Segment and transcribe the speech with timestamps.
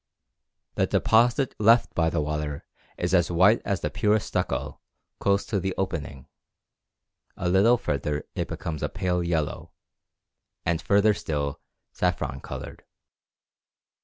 [0.73, 2.65] The deposit left by the water
[2.97, 4.79] is as white as the purest stucco
[5.19, 6.25] close to the opening,
[7.37, 9.73] a little further it becomes pale yellow,
[10.65, 11.61] and further still
[11.91, 12.83] saffron coloured.